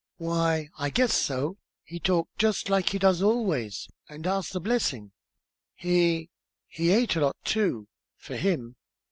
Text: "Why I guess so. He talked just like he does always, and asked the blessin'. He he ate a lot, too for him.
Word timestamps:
"Why 0.17 0.69
I 0.79 0.89
guess 0.89 1.13
so. 1.13 1.59
He 1.83 1.99
talked 1.99 2.39
just 2.39 2.69
like 2.71 2.89
he 2.89 2.97
does 2.97 3.21
always, 3.21 3.87
and 4.09 4.25
asked 4.25 4.51
the 4.53 4.59
blessin'. 4.59 5.11
He 5.75 6.31
he 6.67 6.89
ate 6.89 7.15
a 7.17 7.19
lot, 7.19 7.37
too 7.45 7.87
for 8.17 8.35
him. 8.35 8.77